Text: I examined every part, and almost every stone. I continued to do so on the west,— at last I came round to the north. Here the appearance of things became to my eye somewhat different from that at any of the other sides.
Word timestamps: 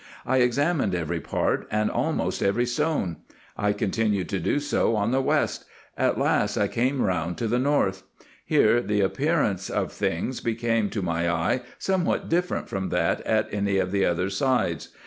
I 0.25 0.37
examined 0.37 0.95
every 0.95 1.19
part, 1.19 1.67
and 1.69 1.91
almost 1.91 2.41
every 2.41 2.65
stone. 2.65 3.17
I 3.55 3.71
continued 3.71 4.29
to 4.29 4.39
do 4.39 4.59
so 4.59 4.95
on 4.95 5.11
the 5.11 5.21
west,— 5.21 5.65
at 5.95 6.17
last 6.17 6.57
I 6.57 6.67
came 6.67 7.03
round 7.03 7.37
to 7.37 7.47
the 7.47 7.59
north. 7.59 8.01
Here 8.43 8.81
the 8.81 9.01
appearance 9.01 9.69
of 9.69 9.91
things 9.91 10.39
became 10.41 10.89
to 10.89 11.03
my 11.03 11.29
eye 11.29 11.61
somewhat 11.77 12.29
different 12.29 12.67
from 12.67 12.89
that 12.89 13.21
at 13.27 13.47
any 13.53 13.77
of 13.77 13.91
the 13.91 14.03
other 14.03 14.31
sides. 14.31 14.89